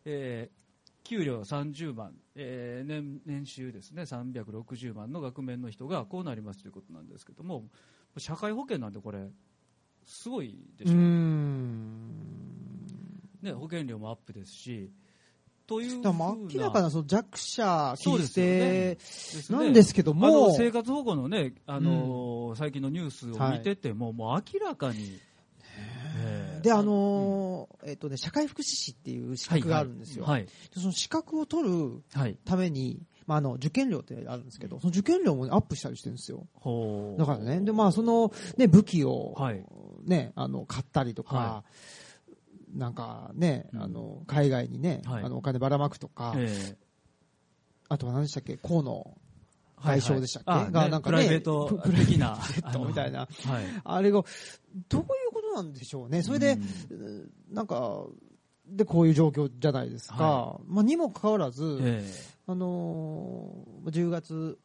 [0.05, 0.66] えー
[1.07, 4.01] 給料30万、えー年年収ですね。
[4.01, 7.63] 360万の額面の人がこうなりますということなんですけども。
[8.17, 9.29] 社会保険なんでこれ
[10.05, 10.87] すごいでう。
[10.87, 12.09] しょ、ん。
[13.41, 14.91] ね、保険料もアップですし。
[15.65, 18.97] という明らかなその弱者規ですね。
[19.47, 25.26] 定なんですけどあもの生活保護のね、あのー最近のニュースを見てても、もう明らかに、えー
[26.67, 32.37] であのーえっとね社会福祉士っていう資格があるんですよ、はいでその資格を取るはい。
[32.43, 36.45] ために、まあ、あの受験料ってあるんですけどその受験料も、ね、アップしたりしてるんですよ。
[37.17, 39.63] だからねで、まあ、その、ね、武器を、はい。
[40.03, 41.63] ね、あの買ったりとか、は
[42.75, 43.81] なんかね、うん。
[43.81, 45.23] あの海外にね、はい。
[45.23, 46.75] あのお金ばらまくとか、え
[47.87, 49.99] あとは何でしたっけ河野ーはい。
[49.99, 52.37] 賠償でしたっけあねがなんかねプライベート的な
[52.85, 53.19] みたいな。
[53.19, 53.27] はい。
[53.83, 54.23] あれが
[54.89, 55.05] どうい
[55.51, 56.21] うことなんでしょうね。
[56.23, 56.57] それで、
[57.49, 58.05] なんか
[58.67, 62.03] でこういう状況じゃないですか、はまあ、にもかかわらず、え
[62.47, 64.57] あのー、10月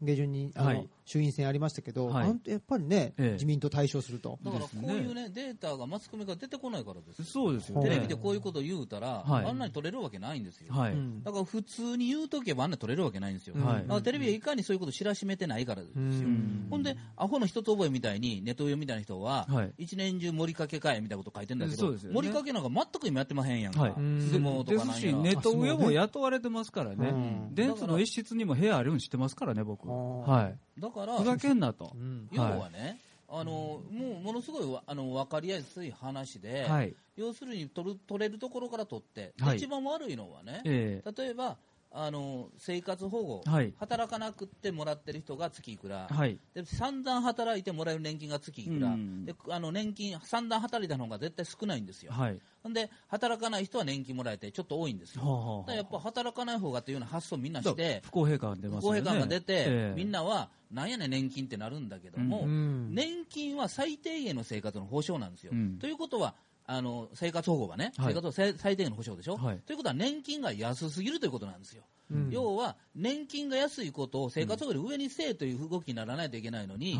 [0.00, 2.40] 下旬にあの、はい衆院選ありましたけど、はい。
[2.46, 3.32] やっぱりね、ええ。
[3.32, 4.38] 自民党対象すると。
[4.42, 7.24] だからこういうね、データがマスコミが出てこないからですよ。
[7.24, 7.88] そうですよね。
[7.88, 9.46] テレビでこういうことを言うたら、はい。
[9.46, 10.72] あんなに取れるわけないんですよ。
[10.72, 11.22] はい、うん。
[11.22, 13.54] だから普通に言うとけばあんなに取れるわけないんですよ。
[13.56, 13.82] はい。
[13.82, 16.00] だからテレビはいかにそういうことを知らしめてないからですよ。
[16.02, 16.66] うん。
[16.70, 19.72] ほんで、アホの一つ覚えみたいに、ネトウヨみたいな人は、はい。
[19.78, 22.14] 一年中盛りかけかえみたいなこと書いてんだけど、そうですよね。
[22.14, 23.80] 盛りかけなんか全く今やってまへんやんか。
[23.80, 25.18] 相撲とですし、かなんやら。
[25.22, 27.14] ネット上も雇われてますからね、う
[27.50, 27.54] ん。
[27.54, 32.28] 電通の一室にも部屋あるようにしてますからね、僕、はい、だからふ、ざけんなと、うん。
[32.32, 36.94] 要はね、あのもうものすごいわあの分かりやすい話で、はい。
[37.16, 39.56] 要するに取る取れるところから取って、はい。
[39.56, 41.02] 一番悪いのはね、え。
[41.16, 41.56] 例えば
[41.94, 43.74] あの生活保護、はい。
[43.78, 46.38] 働かなくってもらってる人が月いくら、えはい。
[46.54, 49.24] で散々働いてもらえる年金が月いくら、うん。
[49.24, 52.40] であの年金、散々働いたのが絶対少ないんですよ、はい。
[52.72, 58.78] で働かない人は年金もらえてちょっと多いんですよ、はあはやっぱ働かない方がっていうような発想みんなして、不公平感出ね。
[58.80, 59.94] 公平感が出て、ええ。
[59.96, 62.94] みんなはなんやねん年金ってなるんだけども、ううん。
[62.94, 65.52] 年金は最低限の生活の保障なんですよ。
[65.52, 65.78] うん。
[65.78, 66.34] ということは
[66.66, 68.14] あの生活保護はね、はい。
[68.14, 69.58] 生活最最低限の保障でしょ、はい。
[69.58, 71.82] ということは年金が安すぎるということなんですよ。
[72.10, 72.30] うん。
[72.30, 76.98] 要は年金が安いことを生活保護より上にせえという動きにならないといけないのに、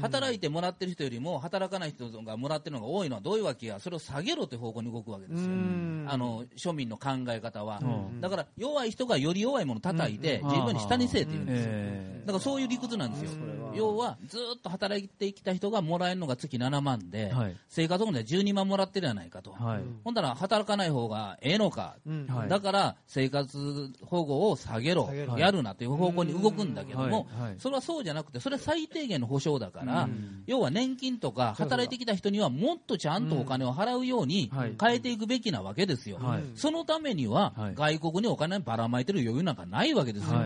[0.00, 6.06] 働いてもらってる人よりも働かない人がもらってるのが多いのはどういうわけや、それを下げろという方向に動くわけですよ、うん。
[6.08, 8.20] あの庶民の考え方は、うん。
[8.20, 10.48] だから弱い人がより弱いものを叩いて、うん。
[10.48, 11.70] 自分に下にせえって言うんですよ。
[11.70, 13.30] ええだからそういう理屈なんですよ、
[13.76, 17.56] 要はずーっと働いてきた人がもらえるのが月7万で、はい。
[17.68, 19.84] 生活保護で12万もらってるじゃないかと、はい。
[20.04, 22.26] ほんだら働かない方がええのか、うん。
[22.26, 22.48] はい。
[22.48, 30.42] だから生活保護を下げろ、やるなという方向に動くんだけども、それはそうじゃなくて、それは最低限の保障だから、うん。
[30.46, 34.76] 要は年金とか働いてきた人にはもっとちゃんとお金を払うようにはい。
[34.80, 36.18] 変えていくべきなわけですよ。
[36.18, 36.44] はい。
[36.54, 37.74] そのためにははい。
[37.74, 40.38] 外国にお金ばらまいてる余裕なんかないわけですよ。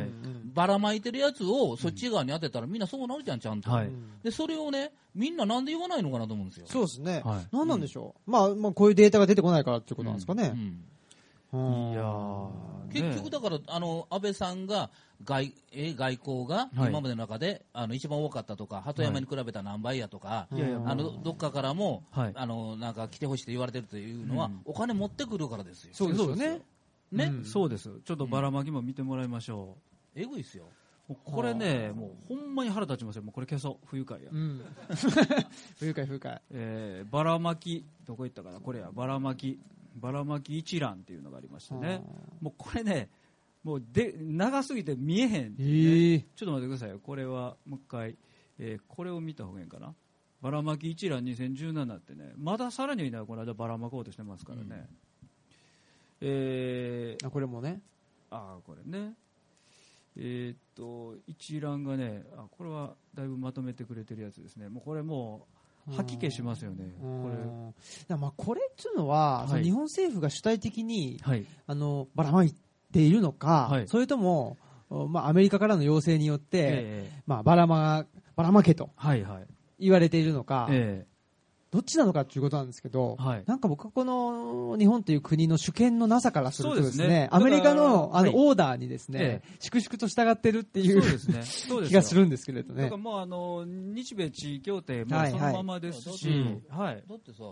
[0.51, 3.71] はいばらまいてるやつをそっち側に当てたらみんなそうなるじゃん、ちゃんと。
[3.71, 3.91] はい
[4.23, 6.67] で、それをね、みんななんで言わないのかなと思うんですよ。
[6.69, 7.47] そうですねはい。
[7.53, 8.31] 何なんでしょう。
[8.31, 10.53] まあ、まあ、こういうデータが出てこないからっていうことなんですかね。
[10.53, 10.59] うん
[11.53, 12.49] うんいやー
[12.93, 14.91] 結局だから、あの安倍さんが
[15.25, 25.91] 外え外交がはい今までの中で、あの一番多かったとか、鳩山に比べたら何倍やとか、いやいやあのどっかからも、はいあのなんか来てほしいと言われてるというのは、うんお金持ってくるからですよ。
[25.93, 26.61] そうですよね。
[27.13, 27.91] ね、うんそうです。
[28.05, 29.77] ちょっとばらまきも見てもらいましょ
[30.15, 30.67] えぐいっすよ。
[31.25, 33.23] これね、もうほんまに腹立ちますよ。
[33.23, 33.87] もうこれ消そう。
[33.87, 34.37] 不愉快やう。
[34.39, 34.61] ん。
[35.79, 36.41] 不愉快不愉快。
[36.51, 38.61] えーばらまき、どこ行ったかな？
[38.61, 39.59] これや、ばらまき。
[39.97, 42.01] ばらまき一覧っていうのがありましてね。
[42.41, 43.11] もうこれね、
[43.65, 46.21] もうで、長すぎて見えへん、ええ。
[46.37, 47.01] ちょっと待ってくださいよ。
[47.01, 48.17] これは、もう一回、
[48.59, 49.93] えーこれを見た方がいいかな？
[50.41, 54.89] ばらまき一覧2017ってね、まださらにこの間ばらまこうとしてますからね。
[56.21, 57.83] えーあ、これもね。
[58.31, 59.15] あーこれね。
[60.23, 64.69] えーっと、一覧がね、あ、これはだいぶまとめてくれてるやつですね。
[64.69, 65.47] もうこれも
[65.89, 66.95] う、吐き気しますよね。
[67.01, 67.31] こ
[68.09, 68.17] れ。
[68.17, 71.47] まあこれっていうのは、はいその日本政府が主体的にはい。
[71.67, 72.55] あのばらまい
[72.93, 74.59] ているのか、はいそれとも、
[74.91, 78.05] おまあ、アメリカからの要請によって、ええまあ、ばらま
[78.37, 78.91] ばらまけと。
[79.79, 81.07] 言われているのか、え
[81.71, 83.45] どっちなのかっていうことなんですけど、はい。
[83.47, 87.29] なんか僕はこの日本という国の主権のなさからするとですね、そうですね。
[87.31, 91.43] アメリカのあの、オーダーにですね、え粛々と従ってるってえいうそうですね。
[91.47, 92.01] そうですよ。
[92.01, 92.83] 気がするんですけれどね。
[92.85, 93.03] だから。
[93.03, 96.29] もうあの日米地位協定もはいそのままですし、
[96.69, 97.45] はいはい、だってさ、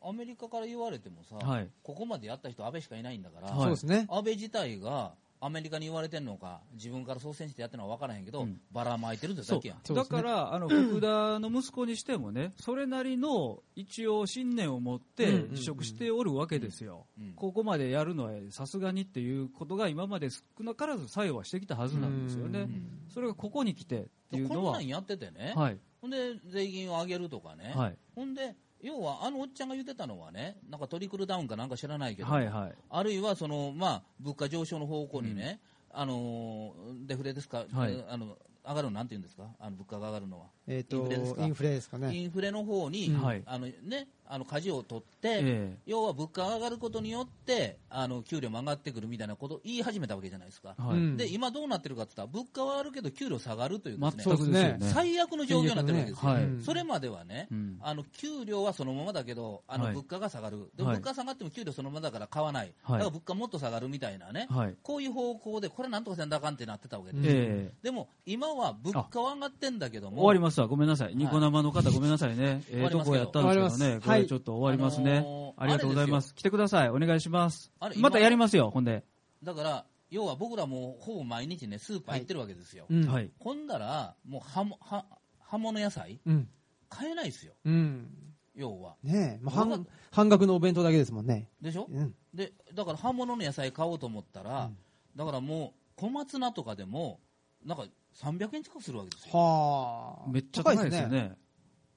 [0.00, 1.68] アメリカから言われてもさ、はい。
[1.82, 3.60] ここまでやった人、安倍しかいないんだから、はい。
[3.62, 4.06] そうですね。
[4.10, 8.60] 安倍自体がアメリカに言われてるのか、自分から率先してやってるのは分からへんけど、うん。
[8.72, 25.78] ばらまいてるってだけやだからあの 福田の息子にしてもね、それなりの一応信念を持って辞職しておるわけですよ、うんここまでやるのはさすがにっていうことが今まで少なからず作用はしてきたはずなんですよね、うんそれがここに来てっていうこのは、んなんやっててね、はい。
[26.00, 27.96] ほんで税金を上げるとかね、はい。
[28.14, 32.74] ほんで、要はあのおっちゃんが言ってたのはね、なんかトリクルダウンかなんか知らないけど、はいはい。
[32.90, 35.58] あるいはその、まあ、物価上昇の方向にね、
[35.90, 38.04] あのーデフレですか、はい。
[38.08, 40.46] あの上がるのなんて言うんですか、あの物価が上がるのは。
[40.66, 41.44] えっ、とインフレですか？
[41.44, 42.16] インフレですかね。
[42.16, 43.22] インフレの方に、うん。
[43.22, 43.42] はい。
[43.44, 50.96] あのね、あの舵を取って、え要は物価が上がることによってあの給料も上がってくるみたいなことを言い始めたわけじゃないですか、えはい。
[50.96, 51.16] うん。
[51.18, 54.90] で今どうなってるかって言ったら物価は上がるけど給料下がるというです、ね全くですよね。
[54.94, 56.34] 最悪の状況になってるわけですよ、ね。
[56.34, 56.62] はい。
[56.62, 57.78] それまではね、うん。
[57.82, 59.94] あの給料はそのままだけどあのはい。
[59.94, 60.96] 物価が下がる、ではい。
[60.96, 62.98] 物価下がっても給料そのままだから買わない、はい。
[63.00, 64.74] だから物価もっと下がるみたいなね、はい。
[64.82, 67.72] こういう方向でこれなんとかせんだあかんってなってたわけです、うんええ。
[67.82, 70.18] でも今は物価は上がってんだけども。
[70.18, 75.18] 終わりますわ、ごめんなさい、ニコ生の方、ごめんなさいね、ええとこやったんですけどね、これちょっと終わりますね、はい。
[75.20, 77.72] あのーありがとうございます、来てください、お願いします。
[77.80, 79.04] あれ、またやりますよ、ほんで、
[79.42, 83.06] だから要は僕らもほぼ毎日ねスーパー行ってるわけですよ、うん。
[83.06, 85.04] はい、ほんだらもう葉も葉
[85.40, 86.48] 葉物野菜うん。
[86.88, 87.54] 買えないですよ。
[87.64, 88.08] うん。
[88.54, 88.94] 要は。
[89.02, 91.48] ねえ、半半額のお弁当だけですもんね。
[91.60, 91.88] でしょ？
[91.90, 92.14] うん。
[92.32, 94.76] でだから葉物の野菜買おうと思ったら、うん。
[95.16, 97.18] だからもう小松菜とかでも
[97.64, 99.38] なんか300円近くするわけですよ。
[99.38, 100.30] はあ。
[100.30, 101.20] めっちゃ高いですよね。
[101.20, 101.36] ね、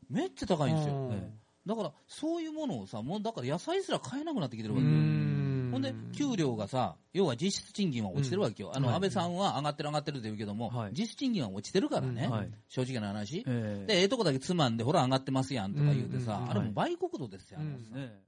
[0.10, 1.18] めっちゃ高いんですよ、うん。
[1.18, 1.32] え
[1.66, 5.70] だからそういうものをさもうだから野菜すら買えなくなってきてるうわけよ、ん。
[5.72, 8.72] ほんで、給料がさ、要は実質賃金は落ちてるわけよ。
[8.74, 10.92] あの、安倍さんは上がってる上がってるって言うけども、はい。
[10.98, 12.26] 実質賃金は落ちてるからね。
[12.26, 12.32] うん。
[12.32, 12.52] はい。
[12.70, 13.44] 正直な話。
[13.46, 13.86] ええ。
[13.86, 16.44] で、ええとこだけつまんで、ほら上がってますやんとか言うてさ、うん。
[16.44, 16.52] うん。
[16.52, 17.60] あれも売国度ですよ。
[17.60, 17.92] うん。
[17.94, 18.22] ね